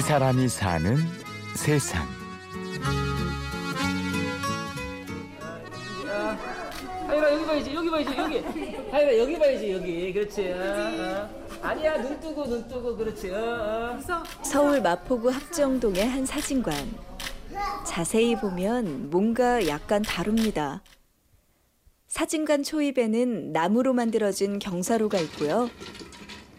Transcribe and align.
이 0.00 0.02
사람이 0.02 0.48
사는 0.48 0.96
세상. 1.54 2.08
하이라 7.06 7.34
여기 7.34 7.44
봐야지 7.44 7.74
여기 7.74 7.90
봐야지 7.90 8.16
여기 8.16 8.40
하이라 8.90 9.18
여기 9.18 9.38
봐야지 9.38 9.72
여기 9.72 10.12
그렇지 10.14 10.52
어, 10.52 10.56
어. 10.56 11.58
아니야 11.60 12.00
눈 12.00 12.18
뜨고 12.18 12.46
눈 12.46 12.66
뜨고 12.66 12.96
그렇지 12.96 13.30
어, 13.30 13.98
어. 14.08 14.42
서울 14.42 14.80
마포구 14.80 15.28
합정동의 15.28 16.08
한 16.08 16.24
사진관. 16.24 16.74
자세히 17.86 18.36
보면 18.36 19.10
뭔가 19.10 19.66
약간 19.68 20.00
다릅니다. 20.00 20.82
사진관 22.08 22.62
초입에는 22.62 23.52
나무로 23.52 23.92
만들어진 23.92 24.58
경사로가 24.60 25.18
있고요. 25.18 25.68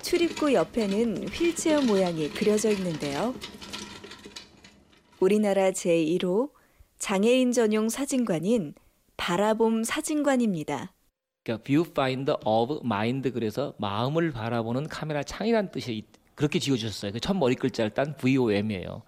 출입구 0.02 0.54
옆에는 0.54 1.28
휠체어 1.30 1.82
모양이 1.82 2.30
그려져 2.30 2.70
있는데요. 2.72 3.34
우리나라 5.20 5.72
제1호 5.72 6.50
장애인 6.98 7.52
전용 7.52 7.90
사진관인 7.90 8.74
바라봄 9.18 9.84
사진관입니다. 9.84 10.94
그러니까 11.44 11.64
마인드 12.84 13.32
그래서 13.32 13.74
마음을 13.78 14.32
바라보는 14.32 14.88
카메라 14.88 15.24
창이란 15.24 15.72
뜻이 15.72 15.94
있- 15.98 16.06
그렇게 16.36 16.60
지어주셨어요. 16.60 17.12
그첫 17.14 17.38
머리 17.38 17.56
글자를 17.56 17.92
딴 17.94 18.16
VOM이에요. 18.18 19.04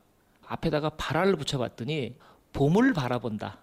앞에다가 0.46 0.90
바라를 0.92 1.36
붙여봤더니 1.36 2.16
봄을 2.54 2.94
바라본다. 2.94 3.60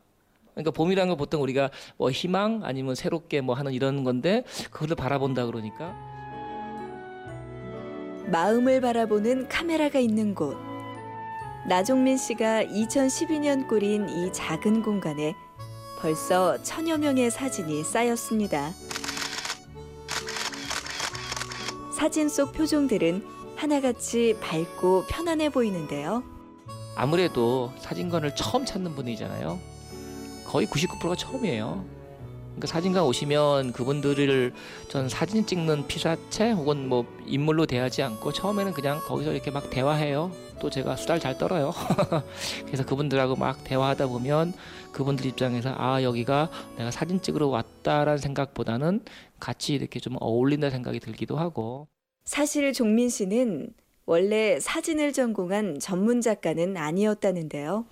그러니까 0.55 0.71
봄이라는 0.73 1.09
건 1.11 1.17
보통 1.17 1.43
우리가 1.43 1.71
뭐 1.97 2.11
희망 2.11 2.65
아니면 2.65 2.97
새롭게 2.97 3.41
뭐 3.41 3.55
하는 3.55 3.73
이런 3.73 4.03
건데 4.03 4.43
그걸 4.71 4.97
바라본다 4.97 5.47
그러니까 5.47 5.95
마음을 8.31 8.81
바라보는 8.81 9.49
카메라가 9.49 9.99
있는 9.99 10.37
곳. 10.37 10.57
나종민 11.67 12.17
씨가 12.17 12.63
2012년 12.65 13.67
꾸린 13.67 14.09
이 14.09 14.33
작은 14.33 14.83
공간에 14.83 15.35
벌써 15.99 16.63
천여 16.63 16.99
명의 16.99 17.29
사진이 17.31 17.83
쌓였습니다. 17.83 18.73
사진 21.93 22.29
속 22.29 22.53
표정들은 22.53 23.27
하나같이 23.57 24.37
밝고 24.41 25.07
편안해 25.09 25.51
보이는데요. 25.51 26.23
아무래도 26.95 27.73
사진관을 27.79 28.37
처음 28.37 28.65
찾는 28.65 28.95
분이잖아요. 28.95 29.59
거의 30.47 30.67
99%가 30.69 31.17
처음이에요. 31.17 31.85
그러니까 32.61 32.67
사진관 32.67 33.05
오시면 33.05 33.73
그분들을 33.73 34.53
전 34.89 35.09
사진 35.09 35.47
찍는 35.47 35.87
피사체 35.87 36.51
혹은 36.51 36.89
뭐 36.89 37.07
인물로 37.27 37.65
대하지 37.65 38.03
않고 38.03 38.33
처음에는 38.33 38.75
그냥 38.75 39.01
거기서 39.01 39.33
이렇게 39.33 39.51
막 39.51 39.71
대화해요. 39.71 40.31
또 40.61 40.69
제가 40.69 40.97
수다를 40.97 41.21
잘 41.21 41.39
떨어요. 41.39 41.73
그래서 42.67 42.85
그분들하고 42.85 43.37
막 43.37 43.65
대화하다 43.65 44.09
보면 44.09 44.53
그분들 44.93 45.25
입장에서 45.25 45.75
아 45.79 46.03
여기가 46.03 46.51
내가 46.77 46.91
사진 46.91 47.23
찍으러 47.23 47.47
왔다라는 47.49 48.19
생각보다는 48.19 49.05
같이 49.41 49.73
이렇게 49.73 49.99
좀 49.99 50.17
어울린다 50.21 50.69
생각이 50.69 51.01
들기도 51.01 51.39
하고 51.39 51.89
사실 52.27 52.75
종민 52.75 53.09
씨는 53.09 53.73
원래 54.05 54.61
사진을 54.61 55.15
전공한 55.15 55.79
전문 55.79 56.21
작가는 56.21 56.77
아니었다는데요. 56.77 57.87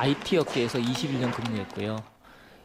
IT 0.00 0.36
업계에서 0.38 0.78
21년 0.78 1.32
근무했고요. 1.34 1.96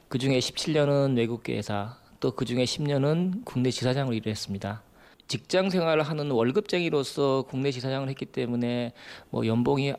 그 0.07 0.19
중에 0.19 0.37
17년은 0.37 1.17
외국계 1.17 1.57
회사, 1.57 1.97
또 2.19 2.31
그 2.35 2.45
중에 2.45 2.63
10년은 2.63 3.43
국내 3.43 3.71
지사장으로 3.71 4.13
일을 4.15 4.29
했습니다. 4.29 4.83
직장 5.27 5.69
생활을 5.71 6.03
하는 6.03 6.29
월급쟁이로서 6.29 7.45
국내 7.49 7.71
지사장을 7.71 8.07
했기 8.07 8.25
때문에 8.25 8.93
뭐 9.31 9.47
연봉이 9.47 9.93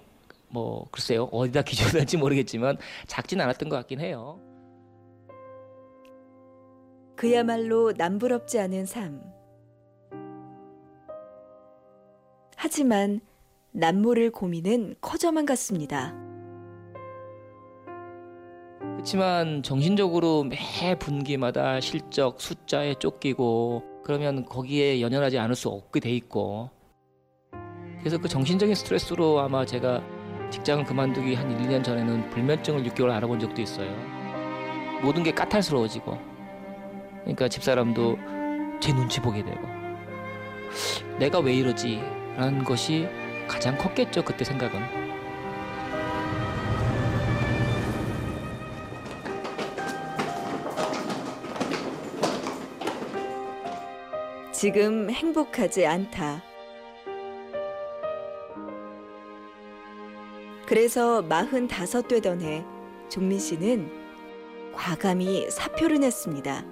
뭐 0.49 0.87
글쎄요 0.93 1.25
어디다 1.25 1.63
기준할지 1.67 2.17
모르겠지만 2.17 2.79
작진 3.09 3.41
않았던 3.41 3.69
것 3.69 3.77
같긴 3.77 4.01
해요. 4.01 4.41
그야말로 7.17 7.93
남부럽지 7.97 8.61
않은 8.61 8.87
삶. 8.87 9.21
하지만 12.57 13.21
남모를 13.73 14.31
고민은 14.31 14.95
커져만 15.01 15.47
갔습니다. 15.47 16.15
그렇지만 19.05 19.63
정신적으로 19.63 20.45
매 20.45 20.57
분기마다 20.99 21.79
실적 21.79 22.41
숫자에 22.41 22.95
쫓기고 22.95 24.01
그러면 24.03 24.47
거기에 24.47 25.03
연연하지 25.03 25.39
않을 25.39 25.55
수 25.55 25.69
없게 25.69 26.01
돼 26.01 26.11
있고 26.13 26.71
그래서 27.99 28.17
그 28.17 28.31
정신적인 28.31 28.75
스트레스로 28.75 29.41
아마 29.41 29.67
제가 29.67 30.03
직장을 30.49 30.85
그만두기 30.85 31.35
한 31.35 31.51
1, 31.51 31.69
2년 31.69 31.85
전에는 31.85 32.31
불면증을 32.31 32.83
6개월 32.85 33.11
알아본 33.11 33.41
적도 33.41 33.61
있어요. 33.61 33.95
모든 35.03 35.23
게 35.23 35.33
까탈스러워지고 35.33 36.19
그러니까 37.25 37.47
집사람도 37.47 38.17
제 38.81 38.95
눈치 38.95 39.21
보게 39.21 39.45
되고 39.45 39.61
내가 41.19 41.41
왜 41.41 41.53
이러지? 41.53 42.01
라는 42.39 42.65
것이 42.65 43.07
가장 43.47 43.77
컸겠죠 43.77 44.25
그때 44.25 44.45
생각은 44.45 45.04
지금 54.65 55.11
행복하지 55.11 55.85
않다. 55.85 56.43
그래서 60.67 61.21
45 61.21 62.09
되던 62.09 62.41
해 62.41 62.65
종민 63.11 63.39
씨는 63.39 63.93
과감히 64.73 65.51
사표를 65.51 66.01
냈습니다. 66.01 66.65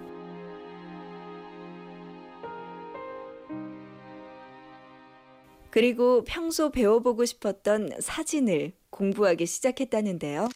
그리고 5.70 6.24
평소 6.24 6.70
배워보고 6.70 7.26
싶었던 7.26 7.90
사진을 8.00 8.72
공부하기 8.88 9.44
시작했다는데요. 9.44 10.48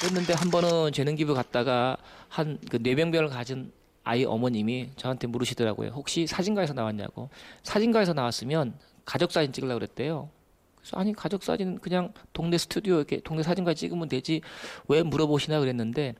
그랬는데 0.00 0.32
한 0.32 0.50
번은 0.50 0.90
재능 0.92 1.14
기부 1.14 1.34
갔다가 1.34 1.96
한 2.28 2.58
그 2.70 2.78
뇌병변을 2.78 3.28
가진 3.28 3.72
아이 4.08 4.24
어머님이 4.24 4.90
저한테 4.96 5.26
물으시더라고요. 5.26 5.90
혹시 5.90 6.26
사진가에서 6.26 6.72
나왔냐고. 6.74 7.30
사진가에서 7.62 8.12
나왔으면 8.12 8.74
가족 9.04 9.32
사진 9.32 9.52
찍으려고 9.52 9.78
그랬대요. 9.80 10.30
그래서 10.76 10.96
아니 10.96 11.12
가족 11.12 11.42
사진은 11.42 11.78
그냥 11.78 12.12
동네 12.32 12.56
스튜디오 12.58 12.96
이렇게 12.96 13.20
동네 13.20 13.42
사진관 13.42 13.74
찍으면 13.74 14.08
되지 14.08 14.40
왜 14.88 15.02
물어보시나 15.02 15.60
그랬는데 15.60 16.14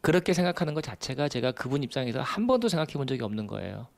그렇게 0.00 0.32
생각하는 0.32 0.74
것 0.74 0.82
자체가 0.82 1.28
제가 1.28 1.52
그분 1.52 1.82
입장에서 1.82 2.22
한 2.22 2.46
번도 2.46 2.68
생각해 2.68 2.92
본 2.94 3.06
적이 3.06 3.22
없는 3.22 3.46
거예요. 3.46 3.88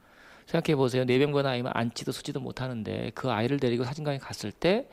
생각해 0.46 0.76
보세요. 0.76 1.04
뇌병변 1.04 1.46
아이면 1.46 1.72
앉지도 1.74 2.12
서지도 2.12 2.40
못하는데 2.40 3.10
그 3.14 3.30
아이를 3.30 3.58
데리고 3.58 3.84
사진관에 3.84 4.18
갔을 4.18 4.52
때 4.52 4.88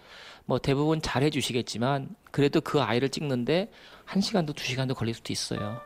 뭐 0.45 0.59
대부분 0.59 1.01
잘해 1.01 1.29
주시겠지만 1.29 2.15
그래도 2.31 2.61
그 2.61 2.81
아이를 2.81 3.09
찍는데 3.09 3.71
한 4.05 4.21
시간도 4.21 4.53
두 4.53 4.63
시간도 4.65 4.95
걸릴 4.95 5.13
수도 5.13 5.31
있어요. 5.31 5.81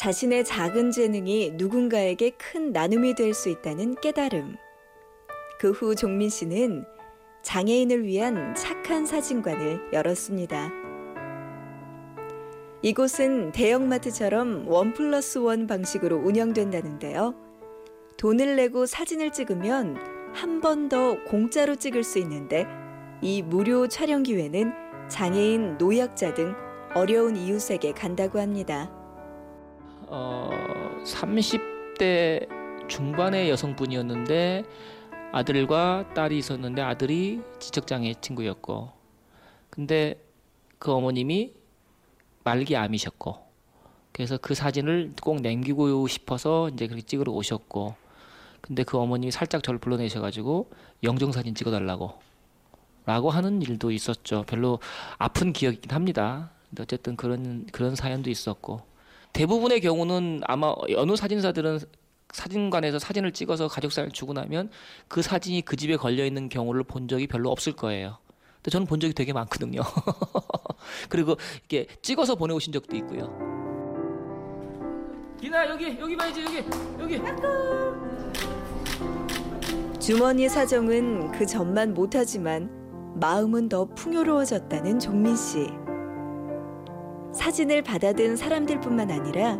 자신의 0.00 0.46
작은 0.46 0.92
재능이 0.92 1.52
누군가에게 1.56 2.30
큰 2.30 2.72
나눔이 2.72 3.14
될 3.14 3.34
수 3.34 3.50
있다는 3.50 3.96
깨달음. 3.96 4.56
그 5.58 5.72
후 5.72 5.94
종민 5.94 6.30
씨는 6.30 6.86
장애인을 7.42 8.04
위한 8.06 8.54
착한 8.54 9.04
사진관을 9.04 9.92
열었습니다. 9.92 10.70
이곳은 12.80 13.52
대형마트처럼 13.52 14.68
원 14.68 14.94
플러스 14.94 15.36
원 15.36 15.66
방식으로 15.66 16.16
운영된다는데요. 16.16 17.34
돈을 18.16 18.56
내고 18.56 18.86
사진을 18.86 19.32
찍으면 19.32 19.98
한 20.32 20.62
번 20.62 20.88
더 20.88 21.22
공짜로 21.24 21.76
찍을 21.76 22.04
수 22.04 22.18
있는데 22.20 22.66
이 23.20 23.42
무료 23.42 23.86
촬영 23.86 24.22
기회는 24.22 24.72
장애인, 25.10 25.76
노약자 25.76 26.32
등 26.32 26.54
어려운 26.94 27.36
이웃에게 27.36 27.92
간다고 27.92 28.40
합니다. 28.40 28.90
어, 30.12 30.50
30대 31.04 32.48
중반의 32.88 33.48
여성분이었는데 33.50 34.64
아들과 35.30 36.12
딸이 36.14 36.36
있었는데 36.36 36.82
아들이 36.82 37.40
지적장애 37.60 38.14
친구였고 38.20 38.90
근데 39.70 40.20
그 40.80 40.90
어머님이 40.92 41.54
말기 42.42 42.76
암이셨고 42.76 43.38
그래서 44.10 44.36
그 44.36 44.54
사진을 44.54 45.12
꼭 45.22 45.40
남기고 45.42 46.08
싶어서 46.08 46.68
이제 46.70 46.88
그렇게 46.88 47.02
찍으러 47.02 47.30
오셨고 47.32 47.94
근데 48.60 48.82
그 48.82 48.98
어머님이 48.98 49.30
살짝 49.30 49.62
저를 49.62 49.78
불러내셔가지고 49.78 50.70
영정사진 51.04 51.54
찍어달라고 51.54 52.18
라고 53.06 53.30
하는 53.30 53.62
일도 53.62 53.92
있었죠. 53.92 54.44
별로 54.46 54.80
아픈 55.18 55.52
기억이긴 55.52 55.92
합니다. 55.92 56.50
근데 56.68 56.82
어쨌든 56.82 57.16
그런 57.16 57.66
그런 57.72 57.94
사연도 57.94 58.28
있었고 58.28 58.89
대부분의 59.32 59.80
경우는 59.80 60.42
아마 60.44 60.74
어느 60.96 61.16
사진사들은 61.16 61.80
사진관에서 62.32 62.98
사진을 62.98 63.32
찍어서 63.32 63.68
가족 63.68 63.92
사진을 63.92 64.12
주고 64.12 64.32
나면 64.32 64.70
그 65.08 65.22
사진이 65.22 65.62
그 65.62 65.76
집에 65.76 65.96
걸려 65.96 66.24
있는 66.24 66.48
경우를 66.48 66.84
본 66.84 67.08
적이 67.08 67.26
별로 67.26 67.50
없을 67.50 67.72
거예요. 67.72 68.18
근데 68.56 68.70
저는 68.70 68.86
본 68.86 69.00
적이 69.00 69.14
되게 69.14 69.32
많거든요. 69.32 69.80
그리고 71.08 71.36
이렇게 71.68 71.86
찍어서 72.02 72.34
보내오신 72.34 72.72
적도 72.72 72.96
있고요. 72.96 73.30
기나 75.40 75.66
여기 75.68 75.98
여기 75.98 76.16
봐야지 76.16 76.44
여기 76.44 76.64
여기. 77.00 77.20
주머니 79.98 80.48
사정은 80.48 81.32
그 81.32 81.46
전만 81.46 81.94
못하지만 81.94 82.70
마음은 83.18 83.68
더 83.68 83.86
풍요로워졌다는 83.86 84.98
종민 84.98 85.34
씨. 85.36 85.66
사진을 87.32 87.82
받아든 87.82 88.36
사람들뿐만 88.36 89.10
아니라 89.10 89.58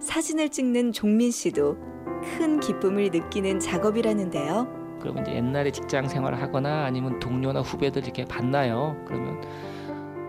사진을 0.00 0.48
찍는 0.48 0.92
종민 0.92 1.30
씨도 1.30 1.76
큰 2.22 2.60
기쁨을 2.60 3.10
느끼는 3.10 3.60
작업이라는데요. 3.60 4.98
그러면 5.00 5.22
이제 5.22 5.36
옛날에 5.36 5.70
직장 5.70 6.08
생활을 6.08 6.40
하거나 6.42 6.84
아니면 6.84 7.20
동료나 7.20 7.60
후배들 7.60 8.02
이렇게 8.02 8.24
만나요. 8.24 8.96
그러면 9.06 9.40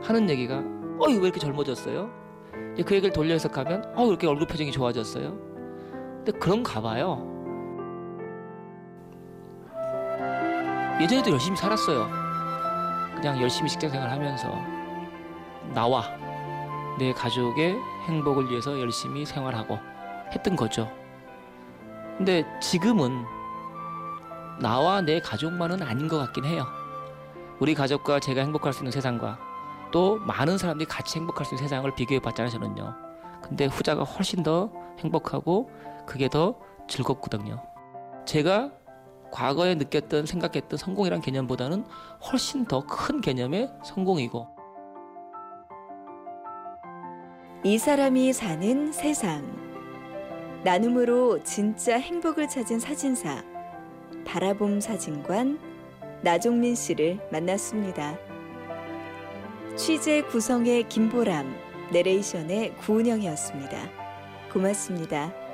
하는 0.04 0.30
얘기가 0.30 0.64
어이 1.00 1.16
왜 1.16 1.24
이렇게 1.24 1.40
젊어졌어요? 1.40 2.10
그 2.54 2.96
얘기를 2.96 3.12
돌려 3.12 3.34
해석하면 3.34 3.94
어왜 3.96 4.10
이렇게 4.10 4.28
얼굴 4.28 4.48
표정이 4.48 4.72
좋아졌어요? 4.72 5.38
근데 6.24 6.32
그런가 6.34 6.82
봐요. 6.82 7.26
예전에도 11.02 11.32
열심히 11.32 11.58
살았어요. 11.58 12.08
그냥 13.16 13.42
열심히 13.42 13.70
직장 13.70 13.90
생활하면서 13.90 14.48
나와 15.74 16.04
내 17.00 17.14
가족의 17.14 17.80
행복을 18.08 18.52
위해서 18.52 18.80
열심히 18.80 19.26
생활하고 19.26 19.80
했던 20.36 20.56
거죠. 20.56 20.92
근데 22.18 22.46
지금은 22.60 23.24
나와 24.62 25.00
내 25.02 25.22
가족만은 25.22 25.82
아닌 25.82 26.10
것 26.10 26.18
같긴 26.18 26.44
해요. 26.44 26.68
우리 27.60 27.74
가족과 27.74 28.20
제가 28.20 28.42
행복할 28.42 28.74
수 28.74 28.82
있는 28.82 28.92
세상과 28.92 29.40
또 29.92 30.18
많은 30.18 30.58
사람들이 30.58 30.86
같이 30.88 31.18
행복할 31.18 31.46
수 31.46 31.56
있는 31.56 31.68
세상을 31.68 31.90
비교해 31.96 32.20
봤잖아요, 32.20 32.52
저는요. 32.52 32.94
근데 33.42 33.66
후자가 33.66 34.04
훨씬 34.04 34.44
더 34.44 34.70
행복하고 35.00 35.72
그게 36.06 36.28
더 36.28 36.56
즐겁거든요. 36.90 37.64
제가 38.26 38.72
과거에 39.32 39.76
느꼈던 39.76 40.26
생각했던 40.26 40.78
성공이란 40.78 41.22
개념보다는 41.22 41.86
훨씬 42.30 42.66
더 42.66 42.82
큰 42.86 43.22
개념의 43.22 43.72
성공이고 43.86 44.59
이 47.62 47.78
사람이 47.78 48.32
사는 48.32 48.94
세상. 48.94 49.44
나눔으로 50.64 51.44
진짜 51.44 51.98
행복을 51.98 52.48
찾은 52.48 52.80
사진사. 52.80 53.44
바라봄 54.24 54.80
사진관 54.80 55.60
나종민 56.22 56.74
씨를 56.74 57.20
만났습니다. 57.34 58.18
취재 59.76 60.22
구성의 60.22 60.88
김보람, 60.88 61.54
내레이션의 61.92 62.78
구은영이었습니다. 62.78 63.90
고맙습니다. 64.54 65.49